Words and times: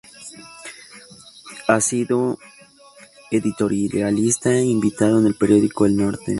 Ha 1.67 1.79
sido 1.79 2.39
Editorialista 3.29 4.59
invitado 4.59 5.19
en 5.19 5.27
el 5.27 5.35
periódico 5.35 5.85
El 5.85 5.95
Norte. 5.97 6.25